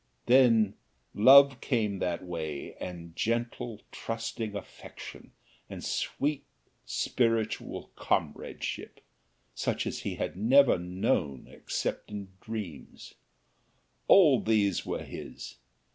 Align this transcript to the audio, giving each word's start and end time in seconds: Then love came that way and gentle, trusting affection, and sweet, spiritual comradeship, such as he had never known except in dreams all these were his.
Then 0.25 0.73
love 1.13 1.61
came 1.61 1.99
that 1.99 2.23
way 2.25 2.73
and 2.81 3.15
gentle, 3.15 3.83
trusting 3.91 4.55
affection, 4.55 5.31
and 5.69 5.83
sweet, 5.83 6.43
spiritual 6.87 7.91
comradeship, 7.95 8.99
such 9.53 9.85
as 9.85 9.99
he 9.99 10.15
had 10.15 10.35
never 10.35 10.79
known 10.79 11.47
except 11.47 12.09
in 12.09 12.29
dreams 12.41 13.13
all 14.07 14.41
these 14.41 14.87
were 14.87 15.03
his. 15.03 15.57